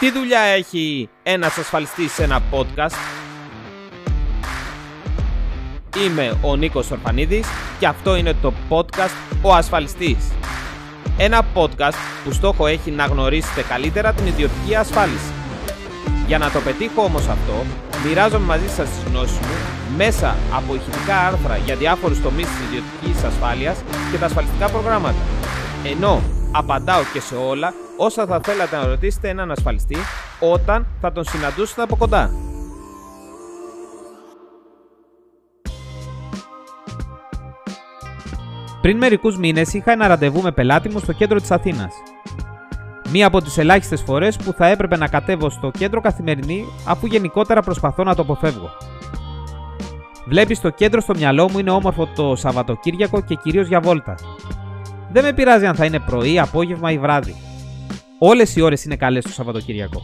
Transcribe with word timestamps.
Τι 0.00 0.10
δουλειά 0.10 0.40
έχει 0.40 1.08
ένας 1.22 1.58
ασφαλιστής 1.58 2.12
σε 2.12 2.22
ένα 2.22 2.42
podcast? 2.50 2.96
Είμαι 6.04 6.38
ο 6.42 6.56
Νίκος 6.56 6.90
Ορφανίδης 6.90 7.46
και 7.78 7.86
αυτό 7.86 8.16
είναι 8.16 8.34
το 8.42 8.52
podcast 8.68 9.38
«Ο 9.42 9.54
Ασφαλιστής». 9.54 10.32
Ένα 11.18 11.46
podcast 11.54 11.94
που 12.24 12.32
στόχο 12.32 12.66
έχει 12.66 12.90
να 12.90 13.04
γνωρίσετε 13.04 13.62
καλύτερα 13.62 14.12
την 14.12 14.26
ιδιωτική 14.26 14.74
ασφάλιση. 14.74 15.32
Για 16.26 16.38
να 16.38 16.50
το 16.50 16.60
πετύχω 16.60 17.02
όμως 17.02 17.28
αυτό, 17.28 17.64
μοιράζομαι 18.06 18.44
μαζί 18.44 18.68
σας 18.68 18.88
τις 18.88 19.12
γνώσεις 19.12 19.38
μου 19.38 19.54
μέσα 19.96 20.36
από 20.52 20.74
ηχητικά 20.74 21.26
άρθρα 21.26 21.56
για 21.56 21.76
διάφορους 21.76 22.22
τομείς 22.22 22.46
της 22.46 22.60
ιδιωτικής 22.68 23.24
ασφάλειας 23.24 23.76
και 24.10 24.18
τα 24.18 24.26
ασφαλιστικά 24.26 24.68
προγράμματα. 24.70 25.22
Ενώ 25.84 26.22
απαντάω 26.52 27.02
και 27.12 27.20
σε 27.20 27.34
όλα 27.34 27.74
όσα 28.02 28.26
θα 28.26 28.40
θέλατε 28.42 28.76
να 28.76 28.86
ρωτήσετε 28.86 29.28
έναν 29.28 29.50
ασφαλιστή 29.50 29.96
όταν 30.40 30.86
θα 31.00 31.12
τον 31.12 31.24
συναντούσετε 31.24 31.82
από 31.82 31.96
κοντά. 31.96 32.30
Πριν 38.80 38.96
μερικούς 38.96 39.38
μήνες 39.38 39.74
είχα 39.74 39.92
ένα 39.92 40.06
ραντεβού 40.06 40.42
με 40.42 40.52
πελάτη 40.52 40.88
μου 40.88 40.98
στο 40.98 41.12
κέντρο 41.12 41.40
της 41.40 41.50
Αθήνας. 41.50 41.92
Μία 43.12 43.26
από 43.26 43.42
τις 43.42 43.58
ελάχιστες 43.58 44.02
φορές 44.02 44.36
που 44.36 44.52
θα 44.52 44.66
έπρεπε 44.66 44.96
να 44.96 45.08
κατέβω 45.08 45.50
στο 45.50 45.70
κέντρο 45.70 46.00
καθημερινή 46.00 46.64
αφού 46.86 47.06
γενικότερα 47.06 47.62
προσπαθώ 47.62 48.04
να 48.04 48.14
το 48.14 48.22
αποφεύγω. 48.22 48.70
Βλέπεις 50.26 50.60
το 50.60 50.70
κέντρο 50.70 51.00
στο 51.00 51.14
μυαλό 51.16 51.50
μου 51.50 51.58
είναι 51.58 51.70
όμορφο 51.70 52.06
το 52.06 52.36
Σαββατοκύριακο 52.36 53.20
και 53.20 53.34
κυρίως 53.34 53.68
για 53.68 53.80
βόλτα. 53.80 54.14
Δεν 55.12 55.24
με 55.24 55.32
πειράζει 55.32 55.66
αν 55.66 55.74
θα 55.74 55.84
είναι 55.84 55.98
πρωί, 55.98 56.38
απόγευμα 56.38 56.90
ή 56.90 56.98
βράδυ. 56.98 57.34
Όλες 58.22 58.56
οι 58.56 58.60
ώρες 58.60 58.84
είναι 58.84 58.96
καλές 58.96 59.24
το 59.24 59.30
Σαββατοκύριακο. 59.30 60.02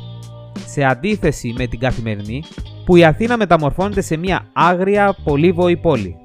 Σε 0.67 0.85
αντίθεση 0.85 1.55
με 1.59 1.67
την 1.67 1.79
καθημερινή, 1.79 2.43
που 2.85 2.97
η 2.97 3.05
Αθήνα 3.05 3.37
μεταμορφώνεται 3.37 4.01
σε 4.01 4.17
μια 4.17 4.47
άγρια, 4.53 5.17
πολύβοη 5.25 5.77
πόλη. 5.77 6.17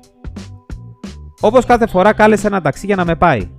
Όπως 1.41 1.65
κάθε 1.65 1.87
φορά 1.87 2.13
κάλεσε 2.13 2.47
ένα 2.47 2.61
ταξί 2.61 2.85
για 2.85 2.95
να 2.95 3.05
με 3.05 3.15
πάει. 3.15 3.49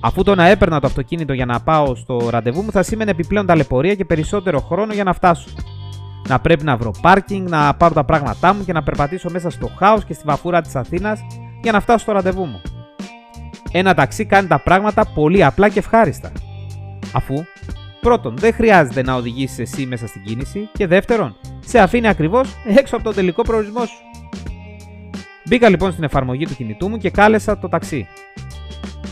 Αφού 0.00 0.22
το 0.22 0.34
να 0.34 0.46
έπαιρνα 0.46 0.80
το 0.80 0.86
αυτοκίνητο 0.86 1.32
για 1.32 1.46
να 1.46 1.60
πάω 1.60 1.94
στο 1.94 2.28
ραντεβού 2.30 2.62
μου 2.62 2.70
θα 2.70 2.82
σήμαινε 2.82 3.10
επιπλέον 3.10 3.46
ταλαιπωρία 3.46 3.94
και 3.94 4.04
περισσότερο 4.04 4.60
χρόνο 4.60 4.92
για 4.92 5.04
να 5.04 5.12
φτάσω. 5.12 5.48
Να 6.28 6.38
πρέπει 6.40 6.64
να 6.64 6.76
βρω 6.76 6.90
πάρκινγκ, 7.00 7.48
να 7.48 7.74
πάρω 7.74 7.94
τα 7.94 8.04
πράγματά 8.04 8.54
μου 8.54 8.64
και 8.64 8.72
να 8.72 8.82
περπατήσω 8.82 9.30
μέσα 9.30 9.50
στο 9.50 9.70
χάος 9.78 10.04
και 10.04 10.12
στη 10.12 10.22
βαφούρα 10.26 10.60
της 10.60 10.76
Αθήνας 10.76 11.20
για 11.62 11.72
να 11.72 11.80
φτάσω 11.80 11.98
στο 11.98 12.12
ραντεβού 12.12 12.44
μου. 12.44 12.60
Ένα 13.72 13.94
ταξί 13.94 14.24
κάνει 14.24 14.48
τα 14.48 14.58
πράγματα 14.58 15.06
πολύ 15.14 15.44
απλά 15.44 15.68
και 15.68 15.78
ευχάριστα. 15.78 16.32
Αφού, 17.12 17.34
πρώτον, 18.08 18.36
δεν 18.36 18.52
χρειάζεται 18.52 19.02
να 19.02 19.14
οδηγήσεις 19.14 19.58
εσύ 19.58 19.86
μέσα 19.86 20.06
στην 20.06 20.22
κίνηση 20.22 20.68
και 20.72 20.86
δεύτερον, 20.86 21.36
σε 21.60 21.78
αφήνει 21.78 22.08
ακριβώς 22.08 22.56
έξω 22.78 22.94
από 22.94 23.04
τον 23.04 23.14
τελικό 23.14 23.42
προορισμό 23.42 23.84
σου. 23.84 23.96
Μπήκα 25.48 25.68
λοιπόν 25.68 25.92
στην 25.92 26.04
εφαρμογή 26.04 26.46
του 26.46 26.54
κινητού 26.54 26.88
μου 26.88 26.96
και 26.96 27.10
κάλεσα 27.10 27.58
το 27.58 27.68
ταξί. 27.68 28.06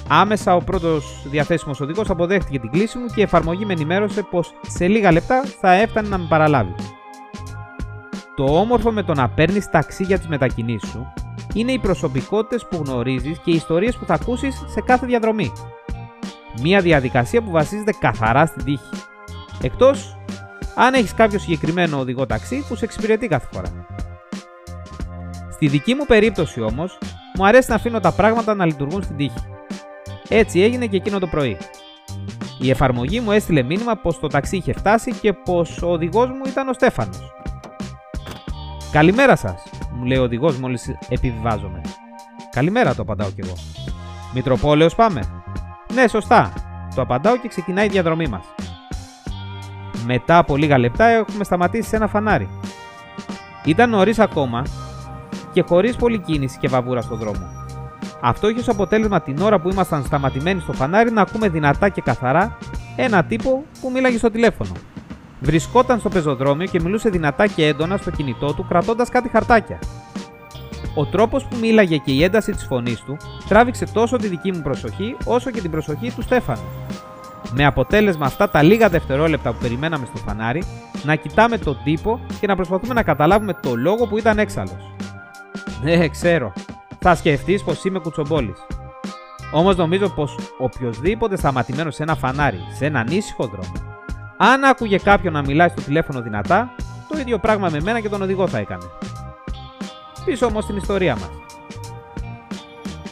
Άμεσα 0.08 0.54
ο 0.54 0.60
πρώτος 0.60 1.26
διαθέσιμος 1.30 1.80
οδηγός 1.80 2.10
αποδέχτηκε 2.10 2.58
την 2.58 2.70
κλίση 2.70 2.98
μου 2.98 3.06
και 3.06 3.20
η 3.20 3.22
εφαρμογή 3.22 3.64
με 3.64 3.72
ενημέρωσε 3.72 4.22
πως 4.22 4.52
σε 4.66 4.86
λίγα 4.86 5.12
λεπτά 5.12 5.44
θα 5.60 5.72
έφτανε 5.72 6.08
να 6.08 6.18
με 6.18 6.26
παραλάβει. 6.28 6.74
Το 8.36 8.44
όμορφο 8.44 8.90
με 8.90 9.02
το 9.02 9.14
να 9.14 9.28
παίρνεις 9.28 9.70
ταξί 9.70 10.04
για 10.04 10.18
τις 10.18 10.28
μετακινήσεις 10.28 10.90
σου 10.90 11.12
είναι 11.54 11.72
οι 11.72 11.78
προσωπικότητες 11.78 12.66
που 12.70 12.82
γνωρίζεις 12.84 13.38
και 13.38 13.50
οι 13.50 13.54
ιστορίες 13.54 13.96
που 13.96 14.04
θα 14.04 14.14
ακούσεις 14.14 14.64
σε 14.66 14.80
κάθε 14.80 15.06
διαδρομή. 15.06 15.52
Μία 16.62 16.80
διαδικασία 16.80 17.42
που 17.42 17.50
βασίζεται 17.50 17.92
καθαρά 17.98 18.46
στην 18.46 18.64
τύχη. 18.64 18.90
Εκτός 19.62 20.16
αν 20.74 20.94
έχεις 20.94 21.14
κάποιο 21.14 21.38
συγκεκριμένο 21.38 21.98
οδηγό 21.98 22.26
ταξί 22.26 22.64
που 22.68 22.74
σε 22.74 22.84
εξυπηρετεί 22.84 23.28
κάθε 23.28 23.48
φορά. 23.52 23.86
Στη 25.52 25.68
δική 25.68 25.94
μου 25.94 26.04
περίπτωση 26.06 26.60
όμως, 26.60 26.98
μου 27.36 27.46
αρέσει 27.46 27.70
να 27.70 27.74
αφήνω 27.74 28.00
τα 28.00 28.12
πράγματα 28.12 28.54
να 28.54 28.64
λειτουργούν 28.64 29.02
στην 29.02 29.16
τύχη. 29.16 29.44
Έτσι 30.28 30.60
έγινε 30.60 30.86
και 30.86 30.96
εκείνο 30.96 31.18
το 31.18 31.26
πρωί. 31.26 31.56
Η 32.60 32.70
εφαρμογή 32.70 33.20
μου 33.20 33.32
έστειλε 33.32 33.62
μήνυμα 33.62 33.94
πως 33.96 34.18
το 34.18 34.26
ταξί 34.26 34.56
είχε 34.56 34.72
φτάσει 34.72 35.12
και 35.12 35.32
πως 35.32 35.82
ο 35.82 35.90
οδηγός 35.90 36.28
μου 36.28 36.42
ήταν 36.46 36.68
ο 36.68 36.72
Στέφανος. 36.72 37.32
Καλημέρα 38.92 39.36
σας, 39.36 39.62
μου 39.92 40.04
λέει 40.04 40.18
ο 40.18 40.22
οδηγός 40.22 40.58
μόλις 40.58 40.96
επιβιβάζομαι. 41.08 41.80
Καλημέρα, 42.50 42.94
το 42.94 43.02
απαντάω 43.02 43.30
κι 43.30 43.40
εγώ. 43.44 43.54
Μητροπόλεως 44.34 44.94
πάμε. 44.94 45.44
Ναι, 45.96 46.08
σωστά. 46.08 46.52
Το 46.94 47.02
απαντάω 47.02 47.36
και 47.36 47.48
ξεκινάει 47.48 47.86
η 47.86 47.88
διαδρομή 47.88 48.26
μας. 48.26 48.44
Μετά 50.06 50.38
από 50.38 50.56
λίγα 50.56 50.78
λεπτά 50.78 51.04
έχουμε 51.04 51.44
σταματήσει 51.44 51.88
σε 51.88 51.96
ένα 51.96 52.06
φανάρι. 52.06 52.48
Ήταν 53.64 53.90
νωρίς 53.90 54.18
ακόμα 54.18 54.62
και 55.52 55.62
χωρίς 55.62 55.96
πολλή 55.96 56.18
κίνηση 56.18 56.58
και 56.58 56.68
βαβούρα 56.68 57.00
στον 57.00 57.18
δρόμο. 57.18 57.66
Αυτό 58.20 58.48
είχε 58.48 58.60
ως 58.60 58.68
αποτέλεσμα 58.68 59.20
την 59.20 59.38
ώρα 59.40 59.60
που 59.60 59.68
ήμασταν 59.68 60.04
σταματημένοι 60.04 60.60
στο 60.60 60.72
φανάρι 60.72 61.10
να 61.10 61.20
ακούμε 61.20 61.48
δυνατά 61.48 61.88
και 61.88 62.00
καθαρά 62.00 62.58
ένα 62.96 63.24
τύπο 63.24 63.64
που 63.80 63.90
μίλαγε 63.90 64.18
στο 64.18 64.30
τηλέφωνο. 64.30 64.72
Βρισκόταν 65.40 65.98
στο 65.98 66.08
πεζοδρόμιο 66.08 66.66
και 66.66 66.80
μιλούσε 66.80 67.08
δυνατά 67.08 67.46
και 67.46 67.66
έντονα 67.66 67.96
στο 67.96 68.10
κινητό 68.10 68.52
του 68.52 68.66
κρατώντας 68.68 69.08
κάτι 69.08 69.28
χαρτάκια. 69.28 69.78
Ο 70.94 71.04
τρόπος 71.04 71.44
που 71.44 71.56
μίλαγε 71.60 71.96
και 71.96 72.12
η 72.12 72.22
ένταση 72.22 72.52
της 72.52 72.64
φωνής 72.64 73.00
του 73.00 73.16
τράβηξε 73.48 73.86
τόσο 73.92 74.16
τη 74.16 74.28
δική 74.28 74.52
μου 74.52 74.62
προσοχή 74.62 75.16
όσο 75.24 75.50
και 75.50 75.60
την 75.60 75.70
προσοχή 75.70 76.12
του 76.12 76.22
Στέφανου. 76.22 76.68
Με 77.52 77.64
αποτέλεσμα 77.64 78.26
αυτά 78.26 78.48
τα 78.48 78.62
λίγα 78.62 78.88
δευτερόλεπτα 78.88 79.52
που 79.52 79.58
περιμέναμε 79.60 80.06
στο 80.06 80.16
φανάρι 80.16 80.62
να 81.02 81.14
κοιτάμε 81.14 81.58
τον 81.58 81.78
τύπο 81.84 82.20
και 82.40 82.46
να 82.46 82.56
προσπαθούμε 82.56 82.94
να 82.94 83.02
καταλάβουμε 83.02 83.52
το 83.62 83.74
λόγο 83.74 84.06
που 84.06 84.18
ήταν 84.18 84.38
έξαλλος. 84.38 84.94
Ναι, 85.82 86.08
ξέρω. 86.08 86.52
Θα 86.98 87.14
σκεφτείς 87.14 87.62
πως 87.62 87.84
είμαι 87.84 87.98
κουτσομπόλης. 87.98 88.66
Όμως 89.52 89.76
νομίζω 89.76 90.08
πως 90.08 90.38
οποιοδήποτε 90.58 91.36
σταματημένο 91.36 91.90
σε 91.90 92.02
ένα 92.02 92.14
φανάρι, 92.14 92.60
σε 92.76 92.86
έναν 92.86 93.06
ήσυχο 93.06 93.46
δρόμο, 93.46 93.72
αν 94.36 94.64
άκουγε 94.64 94.98
κάποιον 94.98 95.32
να 95.32 95.42
μιλάει 95.42 95.68
στο 95.68 95.82
τηλέφωνο 95.82 96.20
δυνατά, 96.22 96.74
το 97.08 97.18
ίδιο 97.18 97.38
πράγμα 97.38 97.68
με 97.68 97.80
μένα 97.80 98.00
και 98.00 98.08
τον 98.08 98.22
οδηγό 98.22 98.48
θα 98.48 98.58
έκανε. 98.58 98.84
Πίσω 100.26 100.46
όμως 100.46 100.64
στην 100.64 100.76
ιστορία 100.76 101.14
μας. 101.14 101.30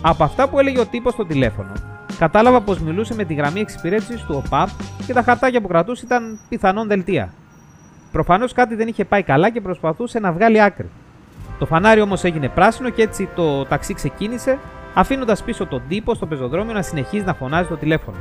Από 0.00 0.24
αυτά 0.24 0.48
που 0.48 0.58
έλεγε 0.58 0.80
ο 0.80 0.86
τύπος 0.86 1.12
στο 1.12 1.26
τηλέφωνο, 1.26 1.72
κατάλαβα 2.18 2.60
πως 2.60 2.78
μιλούσε 2.78 3.14
με 3.14 3.24
τη 3.24 3.34
γραμμή 3.34 3.60
εξυπηρέτησης 3.60 4.22
του 4.22 4.42
ΟΠΑΠ 4.44 4.68
και 5.06 5.12
τα 5.12 5.22
χαρτάκια 5.22 5.60
που 5.60 5.68
κρατούσε 5.68 6.04
ήταν 6.04 6.38
πιθανόν 6.48 6.88
δελτία. 6.88 7.32
Προφανώς 8.12 8.52
κάτι 8.52 8.74
δεν 8.74 8.88
είχε 8.88 9.04
πάει 9.04 9.22
καλά 9.22 9.50
και 9.50 9.60
προσπαθούσε 9.60 10.18
να 10.18 10.32
βγάλει 10.32 10.62
άκρη. 10.62 10.90
Το 11.58 11.66
φανάρι 11.66 12.00
όμως 12.00 12.24
έγινε 12.24 12.48
πράσινο 12.48 12.90
και 12.90 13.02
έτσι 13.02 13.28
το 13.34 13.64
ταξί 13.64 13.94
ξεκίνησε, 13.94 14.58
αφήνοντας 14.94 15.42
πίσω 15.42 15.66
τον 15.66 15.82
τύπο 15.88 16.14
στο 16.14 16.26
πεζοδρόμιο 16.26 16.72
να 16.72 16.82
συνεχίζει 16.82 17.24
να 17.24 17.34
φωνάζει 17.34 17.68
το 17.68 17.76
τηλέφωνο. 17.76 18.18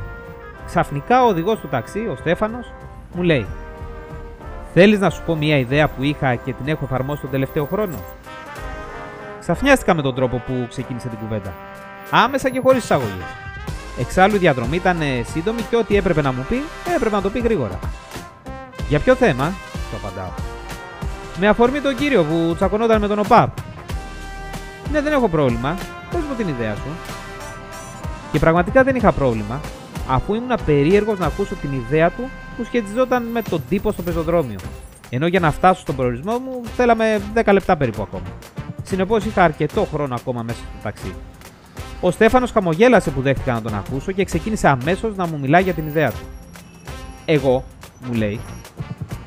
Ξαφνικά 0.66 1.24
ο 1.24 1.26
οδηγός 1.26 1.58
του 1.58 1.68
ταξί, 1.68 1.98
ο 1.98 2.16
Στέφανος, 2.16 2.72
μου 3.14 3.22
λέει: 3.22 3.46
Θέλεις 4.74 4.98
να 4.98 5.10
σου 5.10 5.22
πω 5.26 5.36
μια 5.36 5.58
ιδέα 5.58 5.88
που 5.88 6.02
είχα 6.02 6.34
και 6.34 6.52
την 6.52 6.68
έχω 6.68 6.84
εφαρμόσει 6.84 7.20
τον 7.20 7.30
τελευταίο 7.30 7.64
χρόνο; 7.64 7.96
Ξαφνιάστηκα 9.44 9.94
με 9.94 10.02
τον 10.02 10.14
τρόπο 10.14 10.42
που 10.46 10.66
ξεκίνησε 10.68 11.08
την 11.08 11.18
κουβέντα. 11.18 11.52
Άμεσα 12.10 12.48
και 12.48 12.60
χωρίς 12.60 12.82
εισαγωγές. 12.82 13.24
Εξάλλου 13.98 14.34
η 14.34 14.38
διαδρομή 14.38 14.76
ήταν 14.76 14.98
σύντομη 15.32 15.62
και 15.70 15.76
ό,τι 15.76 15.96
έπρεπε 15.96 16.22
να 16.22 16.32
μου 16.32 16.46
πει, 16.48 16.62
έπρεπε 16.94 17.14
να 17.16 17.22
το 17.22 17.30
πει 17.30 17.38
γρήγορα. 17.38 17.78
Για 18.88 18.98
ποιο 18.98 19.14
θέμα, 19.14 19.52
το 19.90 19.96
απαντάω. 20.02 20.30
Με 21.38 21.48
αφορμή 21.48 21.80
τον 21.80 21.96
κύριο 21.96 22.24
που 22.24 22.54
τσακωνόταν 22.54 23.00
με 23.00 23.06
τον 23.06 23.18
ΟΠΑΠ. 23.18 23.50
Ναι, 24.92 25.00
δεν 25.00 25.12
έχω 25.12 25.28
πρόβλημα. 25.28 25.74
Πες 26.10 26.20
μου 26.28 26.34
την 26.36 26.48
ιδέα 26.48 26.74
σου. 26.74 26.88
Και 28.32 28.38
πραγματικά 28.38 28.82
δεν 28.82 28.96
είχα 28.96 29.12
πρόβλημα, 29.12 29.60
αφού 30.08 30.34
ήμουν 30.34 30.58
περίεργος 30.66 31.18
να 31.18 31.26
ακούσω 31.26 31.54
την 31.54 31.72
ιδέα 31.72 32.10
του 32.10 32.30
που 32.56 32.64
σχετιζόταν 32.64 33.22
με 33.22 33.42
τον 33.42 33.62
τύπο 33.68 33.92
στο 33.92 34.02
πεζοδρόμιο. 34.02 34.58
Ενώ 35.10 35.26
για 35.26 35.40
να 35.40 35.50
φτάσω 35.50 35.80
στον 35.80 35.96
προορισμό 35.96 36.38
μου 36.38 36.62
θέλαμε 36.76 37.20
10 37.34 37.52
λεπτά 37.52 37.76
περίπου 37.76 38.02
ακόμα. 38.02 38.26
Συνεπώς 38.84 39.24
είχα 39.24 39.44
αρκετό 39.44 39.84
χρόνο 39.92 40.14
ακόμα 40.14 40.42
μέσα 40.42 40.58
στο 40.58 40.82
ταξί. 40.82 41.14
Ο 42.00 42.10
Στέφανος 42.10 42.50
χαμογέλασε 42.50 43.10
που 43.10 43.20
δέχτηκα 43.20 43.52
να 43.52 43.62
τον 43.62 43.74
ακούσω 43.74 44.12
και 44.12 44.24
ξεκίνησε 44.24 44.68
αμέσως 44.68 45.16
να 45.16 45.26
μου 45.26 45.38
μιλάει 45.38 45.62
για 45.62 45.72
την 45.72 45.86
ιδέα 45.86 46.10
του. 46.10 46.24
Εγώ, 47.24 47.64
μου 48.06 48.12
λέει, 48.12 48.40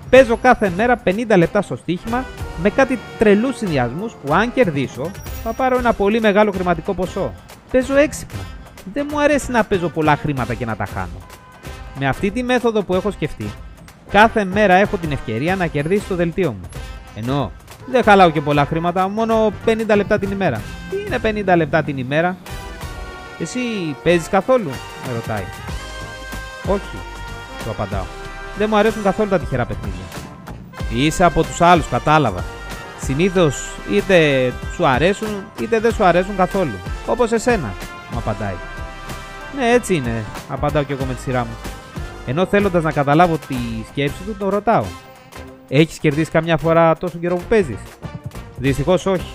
παίζω 0.09 0.37
κάθε 0.37 0.71
μέρα 0.75 1.01
50 1.03 1.37
λεπτά 1.37 1.61
στο 1.61 1.75
στοίχημα 1.75 2.25
με 2.61 2.69
κάτι 2.69 2.99
τρελούς 3.19 3.57
συνδυασμούς 3.57 4.13
που 4.13 4.33
αν 4.33 4.53
κερδίσω 4.53 5.11
θα 5.43 5.53
πάρω 5.53 5.77
ένα 5.77 5.93
πολύ 5.93 6.19
μεγάλο 6.19 6.51
χρηματικό 6.51 6.93
ποσό. 6.93 7.33
Παίζω 7.71 7.95
έξυπνα. 7.95 8.39
Δεν 8.93 9.07
μου 9.11 9.19
αρέσει 9.19 9.51
να 9.51 9.63
παίζω 9.63 9.89
πολλά 9.89 10.15
χρήματα 10.15 10.53
και 10.53 10.65
να 10.65 10.75
τα 10.75 10.85
χάνω. 10.85 11.17
Με 11.99 12.07
αυτή 12.07 12.31
τη 12.31 12.43
μέθοδο 12.43 12.83
που 12.83 12.93
έχω 12.93 13.11
σκεφτεί, 13.11 13.49
κάθε 14.09 14.45
μέρα 14.45 14.73
έχω 14.73 14.97
την 14.97 15.11
ευκαιρία 15.11 15.55
να 15.55 15.67
κερδίσει 15.67 16.07
το 16.07 16.15
δελτίο 16.15 16.51
μου. 16.51 16.69
Ενώ 17.15 17.51
δεν 17.91 18.03
χαλάω 18.03 18.29
και 18.29 18.41
πολλά 18.41 18.65
χρήματα, 18.65 19.07
μόνο 19.07 19.53
50 19.65 19.95
λεπτά 19.95 20.19
την 20.19 20.31
ημέρα. 20.31 20.61
Τι 20.89 20.97
είναι 21.31 21.43
50 21.51 21.55
λεπτά 21.57 21.83
την 21.83 21.97
ημέρα, 21.97 22.37
Εσύ 23.39 23.59
παίζεις 24.03 24.29
καθόλου, 24.29 24.69
με 25.07 25.13
ρωτάει. 25.13 25.43
Όχι, 26.65 26.97
του 27.63 27.69
απαντάω. 27.69 28.05
δεν 28.57 28.67
μου 28.69 28.77
αρέσουν 28.77 29.03
καθόλου 29.03 29.29
τα 29.29 29.39
τυχερά 29.39 29.65
παιχνίδια. 29.65 30.05
Είσαι 30.93 31.23
από 31.23 31.43
τους 31.43 31.61
άλλους, 31.61 31.87
κατάλαβα. 31.87 32.43
Συνήθως 33.01 33.69
είτε 33.91 34.53
σου 34.73 34.87
αρέσουν 34.87 35.27
είτε 35.61 35.79
δεν 35.79 35.93
σου 35.93 36.03
αρέσουν 36.03 36.35
καθόλου. 36.35 36.77
Όπως 37.05 37.31
εσένα, 37.31 37.73
μου 38.11 38.17
απαντάει. 38.17 38.55
Ναι, 39.57 39.71
έτσι 39.71 39.95
είναι, 39.95 40.23
απαντάω 40.49 40.83
κι 40.83 40.91
εγώ 40.91 41.05
με 41.05 41.13
τη 41.13 41.21
σειρά 41.21 41.39
μου. 41.39 41.55
Ενώ 42.25 42.45
θέλοντας 42.45 42.83
να 42.83 42.91
καταλάβω 42.91 43.37
τη 43.47 43.55
σκέψη 43.89 44.21
του, 44.25 44.35
τον 44.39 44.49
ρωτάω. 44.49 44.83
Έχεις 45.69 45.99
κερδίσει 45.99 46.31
καμιά 46.31 46.57
φορά 46.57 46.95
τόσο 46.97 47.17
καιρό 47.17 47.35
που 47.35 47.43
παίζεις; 47.49 47.79
Δυστυχώς 48.57 49.05
όχι. 49.05 49.33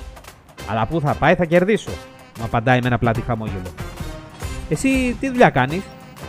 Αλλά 0.71 0.87
πού 0.87 1.01
θα 1.01 1.15
πάει 1.15 1.35
θα 1.35 1.45
κερδίσω, 1.45 1.91
μου 2.39 2.45
απαντάει 2.45 2.79
με 2.81 2.87
ένα 2.87 2.99
πλάτη 2.99 3.21
χαμόγελο. 3.21 3.71
Εσύ 4.69 5.17
τι 5.21 5.29
δουλειά 5.29 5.51
κάνεις, 5.51 5.83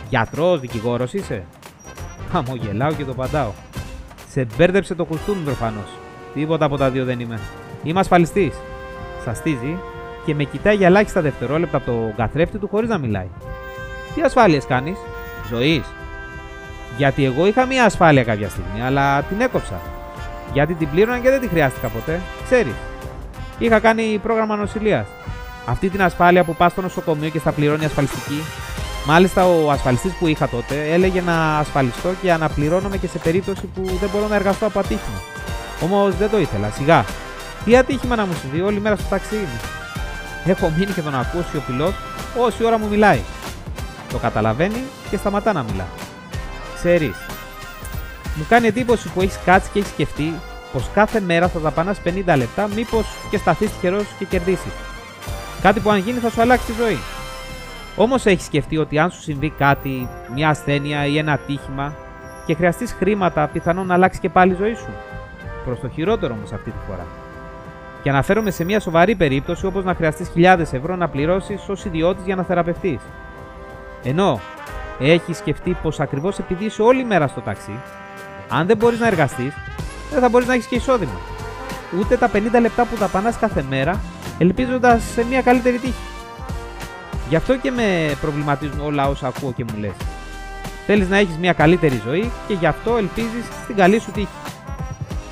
Γιατρός, 0.08 0.60
δικηγόρος 0.60 1.12
είσαι; 1.12 1.44
Χαμογελάω 2.32 2.92
και 2.92 3.04
το 3.04 3.10
απαντάω. 3.10 3.50
Σε 4.30 4.46
μπέρδεψε 4.56 4.94
το 4.94 5.04
κουστούμι 5.04 5.44
προφανώς. 5.44 5.88
Τίποτα 6.34 6.64
από 6.64 6.76
τα 6.76 6.90
δύο 6.90 7.04
δεν 7.04 7.20
είμαι. 7.20 7.38
Είμαι 7.82 8.00
ασφαλιστής. 8.00 8.54
Σαστίζει 9.24 9.78
και 10.24 10.34
με 10.34 10.44
κοιτάει 10.44 10.76
για 10.76 10.86
ελάχιστα 10.86 11.20
δευτερόλεπτα 11.20 11.76
από 11.76 11.86
το 11.86 12.12
καθρέφτη 12.16 12.58
του 12.58 12.68
χωρίς 12.68 12.88
να 12.88 12.98
μιλάει. 12.98 13.28
Τι 14.14 14.22
ασφάλειες 14.22 14.66
κάνεις, 14.66 14.96
Ζωής. 15.48 15.84
Γιατί 16.96 17.24
εγώ 17.24 17.46
είχα 17.46 17.66
μία 17.66 17.84
ασφάλεια 17.84 18.24
κάποια 18.24 18.48
στιγμή, 18.48 18.82
αλλά 18.82 19.22
την 19.22 19.40
έκοψα. 19.40 19.80
Γιατί 20.52 20.74
την 20.74 20.90
πλήρωνα 20.90 21.18
και 21.18 21.30
δεν 21.30 21.40
τη 21.40 21.48
χρειάστηκα 21.48 21.88
ποτέ. 21.88 22.20
Ξέρεις. 22.44 22.74
Είχα 23.58 23.78
κάνει 23.78 24.20
πρόγραμμα 24.22 24.56
νοσηλείας. 24.56 25.06
Αυτή 25.66 25.88
την 25.88 26.02
ασφάλεια 26.02 26.44
που 26.44 26.54
πας 26.54 26.72
στο 26.72 26.80
νοσοκομείο 26.80 27.28
και 27.28 27.38
στα 27.38 27.52
πληρώνει 27.52 27.84
ασφαλιστική. 27.84 28.42
Μάλιστα, 29.06 29.46
ο 29.46 29.70
ασφαλιστής 29.70 30.12
που 30.12 30.26
είχα 30.26 30.48
τότε 30.48 30.92
έλεγε 30.92 31.20
να 31.20 31.58
ασφαλιστώ 31.58 32.08
και 32.22 32.32
αναπληρώνομαι 32.32 32.96
και 32.96 33.06
σε 33.06 33.18
περίπτωση 33.18 33.66
που 33.74 33.82
δεν 34.00 34.08
μπορώ 34.12 34.26
να 34.28 34.34
εργαστώ 34.34 34.66
από 34.66 34.78
ατύχημα. 34.78 35.20
Όμως 35.82 36.16
δεν 36.16 36.30
το 36.30 36.38
ήθελα, 36.38 36.70
σιγά. 36.70 37.04
Τι 37.64 37.76
ατύχημα 37.76 38.16
να 38.16 38.26
μου 38.26 38.32
συμβεί 38.40 38.60
όλη 38.60 38.80
μέρα 38.80 38.96
στο 38.96 39.04
ταξί 39.08 39.34
μου. 39.34 39.60
Έχω 40.44 40.72
μείνει 40.76 40.92
και 40.92 41.00
τον 41.00 41.14
ακούσει 41.14 41.56
ο 41.56 41.62
πιλότ 41.66 41.94
όση 42.38 42.64
ώρα 42.64 42.78
μου 42.78 42.88
μιλάει. 42.88 43.20
Το 44.10 44.18
καταλαβαίνει 44.18 44.82
και 45.10 45.16
σταματά 45.16 45.52
να 45.52 45.62
μιλά. 45.62 45.86
Ξέρεις, 46.74 47.14
μου 48.34 48.46
κάνει 48.48 48.66
εντύπωση 48.66 49.08
που 49.08 49.20
έχεις 49.20 49.38
κάτσει 49.44 49.70
και 49.72 49.78
έχεις 49.78 49.90
σκεφτεί 49.90 50.32
πως 50.72 50.90
κάθε 50.94 51.20
μέρα 51.20 51.48
θα 51.48 51.60
δαπανάς 51.60 52.00
50 52.04 52.36
λεπτά, 52.36 52.68
μήπως 52.74 53.06
και 53.30 53.36
σταθείς 53.36 53.70
τυχερός 53.70 54.06
και 54.18 54.24
κερδίσεις. 54.24 54.72
Κάτι 55.62 55.80
που 55.80 55.90
αν 55.90 55.98
γίνει 55.98 56.18
θα 56.18 56.30
σου 56.30 56.40
αλλάξει 56.40 56.66
τη 56.66 56.72
ζωή. 56.72 56.98
Όμως 57.96 58.26
έχεις 58.26 58.44
σκεφτεί 58.44 58.78
ότι 58.78 58.98
αν 58.98 59.10
σου 59.10 59.20
συμβεί 59.20 59.50
κάτι, 59.50 60.08
μια 60.34 60.48
ασθένεια 60.48 61.06
ή 61.06 61.18
ένα 61.18 61.32
ατύχημα 61.32 61.94
και 62.46 62.54
χρειαστείς 62.54 62.92
χρήματα, 62.92 63.48
πιθανόν 63.52 63.86
να 63.86 63.94
αλλάξει 63.94 64.20
και 64.20 64.28
πάλι 64.28 64.52
η 64.52 64.56
ζωή 64.56 64.74
σου; 64.74 64.90
Προς 65.64 65.80
το 65.80 65.88
χειρότερο 65.88 66.34
όμως 66.34 66.52
αυτή 66.52 66.70
τη 66.70 66.76
φορά. 66.86 67.06
Και 68.02 68.10
αναφέρομαι 68.10 68.50
σε 68.50 68.64
μια 68.64 68.80
σοβαρή 68.80 69.14
περίπτωση 69.14 69.66
όπως 69.66 69.84
να 69.84 69.94
χρειαστείς 69.94 70.28
χιλιάδες 70.28 70.72
ευρώ 70.72 70.96
να 70.96 71.08
πληρώσεις 71.08 71.68
ως 71.68 71.84
ιδιώτης 71.84 72.24
για 72.24 72.34
να 72.34 72.42
θεραπευτείς. 72.42 73.00
Ενώ 74.02 74.40
έχεις 74.98 75.36
σκεφτεί 75.36 75.76
πως 75.82 76.00
ακριβώς 76.00 76.38
επειδή 76.38 76.64
είσαι 76.64 76.82
όλη 76.82 77.04
μέρα 77.04 77.26
στο 77.26 77.40
ταξί, 77.40 77.80
αν 78.48 78.66
δεν 78.66 78.76
μπορείς 78.76 78.98
να 78.98 79.06
εργαστείς, 79.06 79.52
δεν 80.10 80.20
θα 80.20 80.28
μπορείς 80.28 80.46
να 80.46 80.54
έχεις 80.54 80.66
και 80.66 80.74
εισόδημα. 80.74 81.20
Ούτε 81.98 82.16
τα 82.16 82.30
50 82.34 82.60
λεπτά 82.60 82.84
που 82.84 82.96
δαπανά 82.96 83.32
κάθε 83.32 83.64
μέρα, 83.68 84.00
ελπίζοντας 84.38 85.02
σε 85.14 85.24
μια 85.24 85.42
καλύτερη 85.42 85.78
τύχη. 85.78 85.94
Γι' 87.28 87.36
αυτό 87.36 87.56
και 87.56 87.70
με 87.70 88.16
προβληματίζουν 88.20 88.80
όλα 88.80 89.08
όσα 89.08 89.26
ακούω 89.26 89.52
και 89.52 89.64
μου 89.64 89.78
λες. 89.80 89.92
Θέλεις 90.86 91.08
να 91.08 91.16
έχεις 91.16 91.36
μια 91.36 91.52
καλύτερη 91.52 92.00
ζωή 92.04 92.30
και 92.48 92.54
γι' 92.54 92.66
αυτό 92.66 92.96
ελπίζεις 92.96 93.44
στην 93.62 93.76
καλή 93.76 93.98
σου 93.98 94.10
τύχη. 94.10 94.28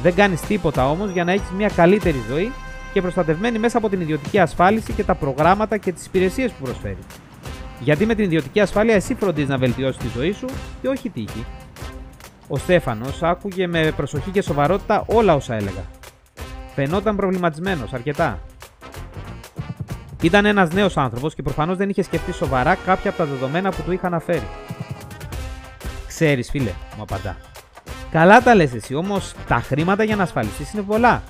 Δεν 0.02 0.14
κάνεις 0.14 0.40
τίποτα 0.40 0.90
όμως 0.90 1.10
για 1.10 1.24
να 1.24 1.32
έχεις 1.32 1.50
μια 1.56 1.68
καλύτερη 1.68 2.22
ζωή 2.28 2.52
και 2.92 3.00
προστατευμένη 3.00 3.58
μέσα 3.58 3.78
από 3.78 3.88
την 3.88 4.00
ιδιωτική 4.00 4.38
ασφάλιση 4.38 4.92
και 4.92 5.04
τα 5.04 5.14
προγράμματα 5.14 5.76
και 5.76 5.92
τις 5.92 6.06
υπηρεσίες 6.06 6.50
που 6.50 6.64
προσφέρεις. 6.64 7.04
Γιατί 7.80 8.06
με 8.06 8.14
την 8.14 8.24
ιδιωτική 8.24 8.60
ασφάλεια 8.60 8.94
εσύ 8.94 9.14
φροντίζεις 9.14 9.48
να 9.48 9.58
βελτιώσεις 9.58 9.96
τη 10.02 10.08
ζωή 10.14 10.32
σου 10.32 10.46
και 10.82 10.88
όχι 10.88 11.08
τύχη. 11.08 11.46
Ο 12.54 12.56
Στέφανος 12.56 13.22
άκουγε 13.22 13.66
με 13.66 13.93
προσοχή 13.96 14.31
και 14.31 14.43
σοβαρότητα 14.43 15.04
όλα 15.06 15.34
όσα 15.34 15.54
έλεγα. 15.54 15.84
Φαινόταν 16.75 17.16
προβληματισμένος 17.16 17.93
αρκετά. 17.93 18.38
Ήταν 20.22 20.44
ένας 20.44 20.72
νέος 20.72 20.96
άνθρωπος 20.96 21.34
και 21.34 21.43
προφανώς 21.43 21.76
δεν 21.76 21.88
είχε 21.88 22.02
σκεφτεί 22.02 22.32
σοβαρά 22.32 22.75
κάποια 22.75 23.10
από 23.10 23.19
τα 23.19 23.25
δεδομένα 23.25 23.70
που 23.70 23.82
του 23.82 23.93
είχα 23.93 24.06
αναφέρει. 24.06 24.49
Ξέρεις, 26.06 26.50
φίλε, 26.50 26.72
μου 26.96 27.02
απαντά. 27.02 27.37
Καλά 28.10 28.43
τα 28.43 28.55
λες 28.55 28.75
εσύ, 28.75 28.94
όμως 28.94 29.34
τα 29.48 29.56
χρήματα 29.56 30.05
για 30.05 30.16
να 30.16 30.22
ασφαλιστείς 30.22 30.72
είναι 30.72 30.82
πολλά. 30.82 31.22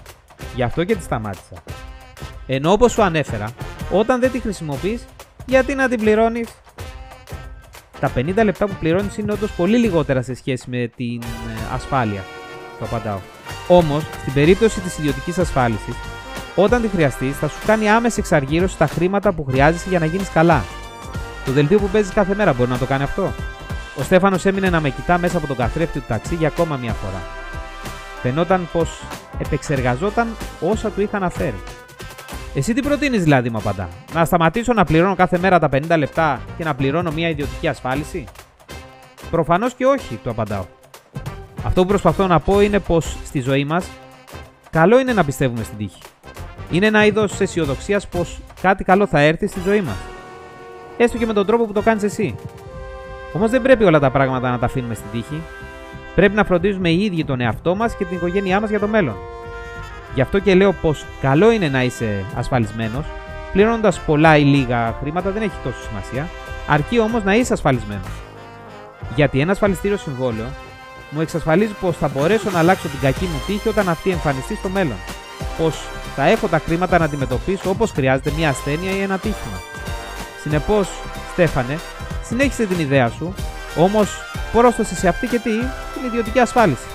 Γι' 0.55 0.63
αυτό 0.63 0.85
και 0.85 0.97
τη 0.97 1.03
σταμάτησα. 1.03 1.63
Ενώ 2.47 2.73
όπως 2.73 2.93
σου 2.93 3.03
ανέφερα, 3.03 3.49
όταν 3.93 4.21
δεν 4.21 4.31
τη 4.31 4.41
χρησιμοποιείς, 4.41 5.05
γιατί 5.47 5.75
να 5.75 5.89
την 5.89 5.99
πληρώνεις; 5.99 6.49
Τα 8.03 8.11
50 8.17 8.45
λεπτά 8.45 8.67
που 8.67 8.75
πληρώνεις 8.81 9.17
είναι 9.19 9.33
όντως 9.33 9.53
πολύ 9.53 9.79
λιγότερα 9.79 10.23
σε 10.23 10.35
σχέση 10.35 10.71
με 10.71 10.91
την 10.97 11.23
ε, 11.23 11.75
ασφάλεια. 11.75 12.25
Το 12.79 12.85
απαντάω. 12.85 13.19
Όμως, 13.69 14.03
στην 14.21 14.33
περίπτωση 14.33 14.81
της 14.81 14.99
ιδιωτικής 14.99 15.39
ασφάλισης, 15.39 15.95
όταν 16.55 16.83
τη 16.83 16.89
χρειαστείς, 16.89 17.37
θα 17.37 17.49
σου 17.49 17.59
κάνει 17.67 17.91
άμεση 17.91 18.21
εξαργύρωση 18.21 18.75
στα 18.75 18.87
χρήματα 18.87 19.33
που 19.33 19.45
χρειάζεσαι 19.45 19.89
για 19.89 19.99
να 19.99 20.05
γίνεις 20.05 20.29
καλά. 20.31 20.65
Το 21.45 21.53
δελτίο 21.53 21.79
που 21.79 21.89
παίζεις 21.89 22.13
κάθε 22.13 22.35
μέρα 22.35 22.53
μπορεί 22.53 22.71
να 22.71 22.79
το 22.79 22.87
κάνει 22.87 23.03
αυτό. 23.03 23.33
Ο 23.99 24.03
Στέφανος 24.03 24.45
έμεινε 24.45 24.71
να 24.71 24.81
με 24.81 24.91
κοιτά 24.91 25.19
μέσα 25.19 25.37
από 25.37 25.47
τον 25.47 25.57
καθρέφτη 25.57 25.99
του 25.99 26.05
ταξί 26.09 26.35
για 26.35 26.49
ακόμα 26.49 26.77
μία 26.77 26.93
φορά. 26.93 27.23
Φαινόταν 28.23 28.69
πως 28.73 29.03
επεξεργαζόταν 29.39 30.29
όσα 30.61 30.91
του 30.91 31.01
είχα 31.01 31.17
αναφέρει. 31.17 31.61
Εσύ 32.55 32.73
τι 32.75 32.83
προτείνεις 32.83 33.23
δηλαδή, 33.23 33.51
μου 33.51 33.59
απαντά. 33.59 33.89
Να 34.15 34.25
σταματήσω 34.25 34.73
να 34.73 34.85
πληρώνω 34.85 35.15
κάθε 35.15 35.39
μέρα 35.39 35.59
τα 35.59 35.69
50 35.73 35.99
λεπτά 35.99 36.41
και 36.57 36.65
να 36.65 36.75
πληρώνω 36.75 37.13
μια 37.13 37.29
ιδιωτική 37.29 37.69
ασφάλιση; 37.69 38.25
Προφανώς 39.31 39.75
και 39.75 39.87
όχι, 39.87 40.15
του 40.23 40.31
απαντάω. 40.31 40.65
Αυτό 41.65 41.83
που 41.83 41.89
προσπαθώ 41.89 42.27
να 42.27 42.41
πω 42.41 42.61
είναι 42.61 42.79
πως 42.79 43.17
στη 43.25 43.41
ζωή 43.41 43.65
μας 43.65 43.87
καλό 44.71 44.99
είναι 44.99 45.13
να 45.13 45.25
πιστεύουμε 45.25 45.63
στην 45.63 45.79
τύχη. 45.79 46.01
Είναι 46.71 46.87
ένα 46.87 47.05
είδος 47.05 47.41
αισιοδοξίας 47.41 48.09
πως 48.09 48.41
κάτι 48.63 48.85
καλό 48.85 49.07
θα 49.07 49.21
έρθει 49.21 49.47
στη 49.47 49.61
ζωή 49.61 49.81
μας. 49.81 49.97
Έστω 50.97 51.19
και 51.19 51.27
με 51.27 51.33
τον 51.33 51.47
τρόπο 51.47 51.65
που 51.65 51.73
το 51.73 51.81
κάνεις 51.81 52.03
εσύ. 52.03 52.35
Όμως 53.33 53.51
δεν 53.51 53.63
πρέπει 53.63 53.85
όλα 53.85 53.99
τα 53.99 54.11
πράγματα 54.11 54.51
να 54.51 54.59
τα 54.59 54.67
αφήνουμε 54.67 54.95
στην 54.95 55.07
τύχη. 55.13 55.41
Πρέπει 56.15 56.35
να 56.35 56.45
φροντίζουμε 56.45 56.89
οι 56.89 57.05
ίδιοι 57.05 57.25
τον 57.25 57.41
εαυτό 57.41 57.75
μας 57.75 57.97
και 57.97 58.05
την 58.05 58.17
οικογένειά 58.17 58.61
μας 58.61 58.71
για 58.71 58.79
το 58.79 58.87
μέλλον. 58.87 59.17
Γι' 60.15 60.21
αυτό 60.21 60.39
και 60.39 60.55
λέω 60.55 60.73
πως 60.73 61.05
καλό 61.21 61.51
είναι 61.51 61.69
να 61.69 61.83
είσαι 61.83 62.25
ασφαλισμένος. 62.37 63.05
Πληρώνοντας 63.53 64.01
πολλά 64.01 64.37
ή 64.37 64.43
λίγα 64.43 64.97
χρήματα 65.01 65.31
δεν 65.31 65.43
έχει 65.43 65.57
τόσο 65.65 65.79
σημασία. 65.89 66.29
Αρκεί 66.69 66.99
όμως 66.99 67.25
να 67.25 67.35
είσαι 67.35 67.53
ασφαλισμένος. 67.53 68.11
Γιατί 69.15 69.41
ένα 69.41 69.53
ασφαλιστήριο 69.53 69.97
συμβόλαιο 69.97 70.47
μου 71.11 71.21
εξασφαλίζει 71.21 71.75
πως 71.81 71.97
θα 71.97 72.09
μπορέσω 72.09 72.51
να 72.51 72.59
αλλάξω 72.59 72.89
την 72.89 73.01
κακή 73.01 73.25
μου 73.25 73.41
τύχη 73.47 73.69
όταν 73.69 73.89
αυτή 73.89 74.11
εμφανιστεί 74.11 74.55
στο 74.55 74.69
μέλλον. 74.69 74.97
Πως 75.59 75.81
θα 76.17 76.25
έχω 76.25 76.47
τα 76.47 76.59
χρήματα 76.59 76.99
να 76.99 77.05
αντιμετωπίσω 77.05 77.71
όπως 77.71 77.91
χρειάζεται 77.91 78.33
μια 78.37 78.49
ασθένεια 78.49 78.91
ή 78.91 79.01
ένα 79.01 79.19
τύχημα. 79.19 79.61
Συνεπώς, 80.43 80.89
Στέφανε, 81.33 81.79
συνέχισε 82.25 82.67
την 82.67 82.79
ιδέα 82.79 83.09
σου, 83.09 83.35
όμως 83.79 84.11
πρόσθεσες 84.53 84.99
σε 84.99 85.09
αυτή 85.09 85.27
και 85.27 85.39
τι, 85.39 85.51
την 85.95 86.05
ιδιωτική 86.07 86.39
ασφάλιση. 86.39 86.87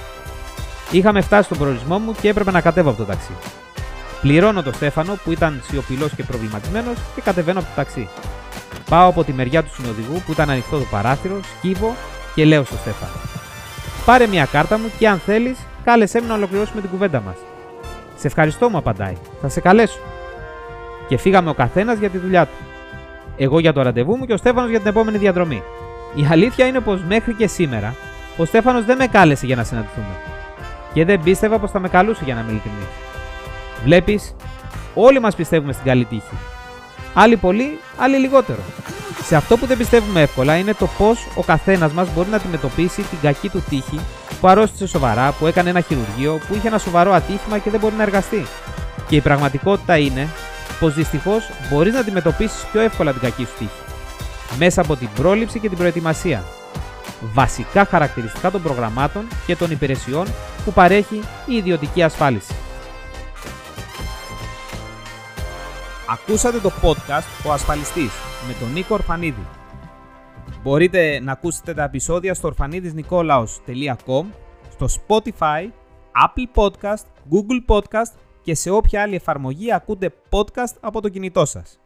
Είχαμε 0.92 1.22
φτάσει 1.22 1.44
στον 1.44 1.58
προορισμό 1.58 2.00
μου 2.00 2.16
και 2.22 2.30
έπρεπε 2.30 2.52
να 2.52 2.62
κατέβω 2.62 2.90
από 2.90 2.98
το 2.98 3.04
ταξί. 3.04 3.32
Πληρώνω 4.22 4.64
τον 4.64 4.74
Στέφανο 4.74 5.18
που 5.24 5.32
ήταν 5.32 5.62
σιωπηλός 5.64 6.12
και 6.16 6.24
προβληματισμένος 6.24 6.96
και 7.16 7.22
κατεβαίνω 7.22 7.60
από 7.60 7.68
το 7.68 7.74
ταξί. 7.76 8.10
Πάω 8.90 9.10
από 9.10 9.24
τη 9.24 9.34
μεριά 9.34 9.64
του 9.64 9.74
συνοδηγού 9.74 10.22
που 10.26 10.32
ήταν 10.32 10.50
ανοιχτό 10.50 10.78
το 10.78 10.86
παράθυρο, 10.92 11.40
σκύβω 11.58 11.96
και 12.36 12.46
λέω 12.46 12.64
στο 12.64 12.76
Στέφανο. 12.76 13.12
Πάρε 14.06 14.28
μια 14.28 14.46
κάρτα 14.46 14.78
μου 14.78 14.92
και 14.98 15.08
αν 15.08 15.20
θέλεις, 15.26 15.58
κάλεσέ 15.84 16.22
με 16.22 16.28
να 16.28 16.34
ολοκληρώσουμε 16.34 16.82
την 16.82 16.90
κουβέντα 16.90 17.22
μας. 17.22 17.36
Σε 18.18 18.28
ευχαριστώ, 18.28 18.70
μου 18.70 18.78
απαντάει. 18.78 19.14
Θα 19.42 19.50
σε 19.50 19.60
καλέσω. 19.60 20.00
Και 21.08 21.18
φύγαμε 21.18 21.50
ο 21.50 21.54
καθένας 21.54 21.98
για 21.98 22.10
τη 22.10 22.18
δουλειά 22.18 22.46
του. 22.46 22.66
Εγώ 23.38 23.60
για 23.60 23.74
το 23.74 23.82
ραντεβού 23.82 24.18
μου 24.18 24.26
και 24.26 24.34
ο 24.34 24.38
Στέφανος 24.38 24.70
για 24.70 24.80
την 24.80 24.88
επόμενη 24.88 25.18
διαδρομή. 25.18 25.64
Η 26.16 26.28
αλήθεια 26.32 26.66
είναι 26.66 26.80
πως 26.80 27.02
μέχρι 27.08 27.34
και 27.34 27.48
σήμερα 27.48 27.96
ο 28.38 28.46
Στέφανος 28.46 28.86
δεν 28.86 28.98
με 28.98 29.08
κάλεσε 29.08 29.46
για 29.46 29.56
να 29.56 29.64
συναντηθούμε. 29.64 30.37
Και 30.94 31.06
δεν 31.06 31.22
πίστευα 31.22 31.60
πως 31.60 31.72
θα 31.72 31.80
με 31.80 31.90
καλούσε 31.90 32.22
για 32.24 32.36
να 32.36 32.42
με 32.44 32.52
ειλικρινή. 32.52 32.88
Βλέπεις, 33.84 34.36
όλοι 34.94 35.20
μας 35.20 35.36
πιστεύουμε 35.36 35.74
στην 35.74 35.86
καλή 35.86 36.06
τύχη. 36.06 36.38
Άλλοι 37.14 37.38
πολύ, 37.38 37.80
άλλοι 37.98 38.18
λιγότερο. 38.18 38.60
Σε 39.24 39.36
αυτό 39.36 39.58
που 39.58 39.66
δεν 39.66 39.78
πιστεύουμε 39.78 40.22
εύκολα 40.22 40.56
είναι 40.56 40.74
το 40.74 40.88
πώς 40.98 41.28
ο 41.36 41.44
καθένας 41.44 41.92
μας 41.92 42.14
μπορεί 42.14 42.30
να 42.30 42.36
αντιμετωπίσει 42.36 43.02
την 43.02 43.18
κακή 43.22 43.50
του 43.50 43.64
τύχη 43.70 44.00
που 44.42 44.48
αρρώστησε 44.48 44.88
σοβαρά, 44.88 45.32
που 45.32 45.48
έκανε 45.48 45.70
ένα 45.70 45.82
χειρουργείο, 45.82 46.40
που 46.48 46.56
είχε 46.56 46.68
ένα 46.68 46.78
σοβαρό 46.78 47.12
ατύχημα 47.14 47.58
και 47.58 47.70
δεν 47.70 47.80
μπορεί 47.80 47.96
να 47.96 48.04
εργαστεί. 48.04 48.46
Και 49.08 49.16
η 49.16 49.22
πραγματικότητα 49.22 49.98
είναι 49.98 50.28
πως 50.80 50.94
δυστυχώς 50.94 51.50
μπορείς 51.70 51.94
να 51.94 52.00
αντιμετωπίσεις 52.00 52.66
πιο 52.72 52.82
εύκολα 52.82 53.12
την 53.12 53.22
κακή 53.22 53.44
σου 53.46 53.58
τύχη. 53.58 53.82
Μέσα 54.58 54.82
από 54.82 54.96
την 54.96 55.10
πρόληψη 55.16 55.60
και 55.60 55.70
την 55.70 55.78
προετοιμασία. 55.78 56.44
βασικά 57.34 57.86
χαρακτηριστικά 57.86 58.52
των 58.52 58.62
προγραμμάτων 58.62 59.28
και 59.46 59.56
των 59.56 59.72
υπηρεσιών 59.72 60.28
που 60.68 60.74
παρέχει 60.74 61.22
η 61.46 61.56
ιδιωτική 61.56 62.04
ασφάλιση. 62.04 62.54
Ακούσατε 66.10 66.60
το 66.60 66.72
podcast 66.82 67.46
«Ο 67.48 67.52
Ασφαλιστής» 67.52 68.12
με 68.48 68.54
τον 68.60 68.74
Νίκο 68.74 68.94
Ορφανίδη. 68.94 69.48
Μπορείτε 70.64 71.20
να 71.20 71.32
ακούσετε 71.32 71.74
τα 71.74 71.84
επεισόδια 71.84 72.34
στο 72.34 72.48
ορφανίδισνικόλαος.com, 72.48 74.26
στο 74.72 74.88
Spotify, 74.88 75.70
Apple 76.26 76.64
Podcast, 76.64 77.06
Google 77.32 77.76
Podcast 77.76 78.12
και 78.42 78.56
σε 78.56 78.70
όποια 78.70 79.02
άλλη 79.02 79.16
εφαρμογή 79.16 79.74
ακούτε 79.74 80.14
podcast 80.30 80.76
από 80.80 81.02
το 81.02 81.10
κινητό 81.10 81.46
σας. 81.46 81.80